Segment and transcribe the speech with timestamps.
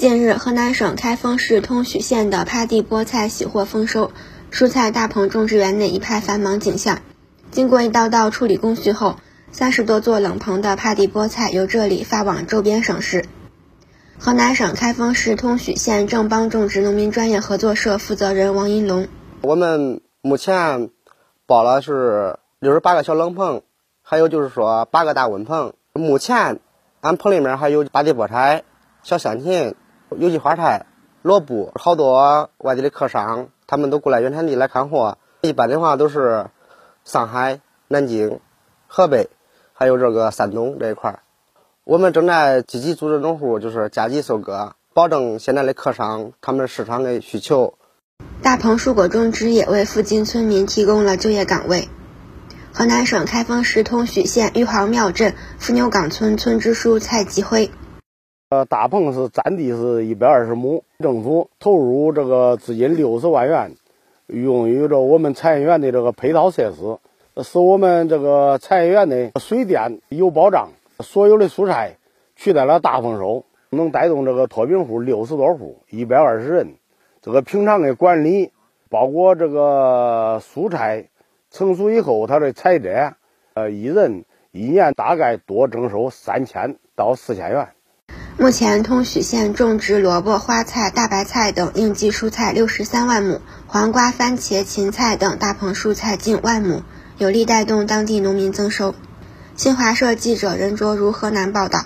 [0.00, 4.12] 近日，河南省开封市通许县的趴地菠菜喜获丰收，
[4.50, 7.00] 蔬菜大棚种植园内一派繁忙景象。
[7.50, 9.16] 经过一道道处理工序后，
[9.52, 13.26] 三十多座冷棚的趴地菠菜由这里发往周边省市。
[14.18, 19.06] 河南省开封市通许县正邦种植农民专业合作社负责人王银龙
[19.42, 20.88] ：“我们目前
[21.44, 23.60] 包了是六十八个小冷棚，
[24.00, 25.74] 还有就是说八个大温棚。
[25.92, 26.60] 目前
[27.02, 28.62] 俺棚里面还有八地菠菜、
[29.02, 29.74] 小香芹。”
[30.18, 30.86] 有机花菜、
[31.22, 35.18] 萝卜，好多外地的客商，他们都过来原产地来看货。
[35.42, 36.46] 一般的话都是
[37.04, 38.40] 上海、南京、
[38.88, 39.30] 河北，
[39.72, 41.20] 还有这个山东这一块儿。
[41.84, 47.74] 我们正在积极组织农户，就是加急收割，保证现在的客商他们市场的需求。
[48.42, 51.88] 大棚蔬果种植也为附近村民提供了就业岗位。
[52.72, 57.70] 河南省开封市通许县玉皇庙镇伏牛岗村村支书蔡吉辉。
[58.50, 63.76] 呃，大棚是占地是一百二十亩，政府投入这个资金六十万元，
[64.26, 66.98] 用于着我们产业园的这个配套设施，
[67.44, 71.98] 使我们这个产业园的水电有保障，所有的蔬菜
[72.34, 76.74] 取得了大丰收，能带动这个脱贫户六十多户，一百二十人。
[77.22, 78.50] 这个平常的管理，
[78.88, 81.08] 包括这个蔬菜
[81.52, 83.14] 成熟以后它的采摘，
[83.54, 87.68] 呃，一人一年大概多征收三千到四千元。
[88.40, 96.82] 目前，通许县种植萝卜、花菜、大白菜等应季蔬菜六十三万亩，黄瓜、番茄、芹菜等大棚蔬菜近万亩，
[97.18, 98.94] 有力带动当地农民增收。
[99.56, 101.84] 新华社记者任卓如河南报道。